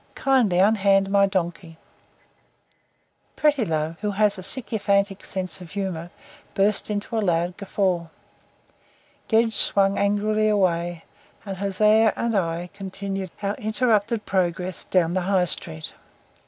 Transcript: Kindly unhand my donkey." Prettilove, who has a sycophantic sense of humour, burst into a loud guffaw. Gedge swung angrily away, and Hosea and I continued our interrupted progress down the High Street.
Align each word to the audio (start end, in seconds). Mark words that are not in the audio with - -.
Kindly 0.15 0.57
unhand 0.57 1.11
my 1.11 1.27
donkey." 1.27 1.77
Prettilove, 3.35 3.99
who 3.99 4.09
has 4.09 4.39
a 4.39 4.41
sycophantic 4.41 5.23
sense 5.23 5.61
of 5.61 5.73
humour, 5.73 6.09
burst 6.55 6.89
into 6.89 7.15
a 7.15 7.21
loud 7.21 7.55
guffaw. 7.55 8.07
Gedge 9.27 9.53
swung 9.53 9.99
angrily 9.99 10.47
away, 10.49 11.03
and 11.45 11.57
Hosea 11.57 12.13
and 12.15 12.33
I 12.33 12.71
continued 12.73 13.29
our 13.43 13.53
interrupted 13.57 14.25
progress 14.25 14.83
down 14.83 15.13
the 15.13 15.21
High 15.21 15.45
Street. 15.45 15.93